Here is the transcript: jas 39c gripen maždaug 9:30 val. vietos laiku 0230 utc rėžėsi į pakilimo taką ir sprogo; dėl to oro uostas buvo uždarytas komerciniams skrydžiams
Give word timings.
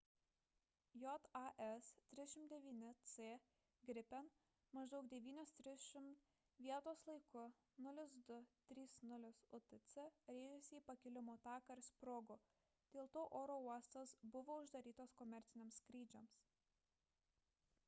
jas 1.01 1.25
39c 2.19 3.25
gripen 3.89 4.29
maždaug 4.77 5.03
9:30 5.11 5.35
val. 5.97 6.07
vietos 6.67 7.03
laiku 7.09 7.43
0230 7.87 9.43
utc 9.57 9.93
rėžėsi 10.37 10.79
į 10.79 10.81
pakilimo 10.89 11.35
taką 11.49 11.75
ir 11.77 11.81
sprogo; 11.89 12.37
dėl 12.97 13.11
to 13.19 13.27
oro 13.41 13.59
uostas 13.67 14.15
buvo 14.37 14.57
uždarytas 14.65 15.13
komerciniams 15.21 15.77
skrydžiams 15.83 16.41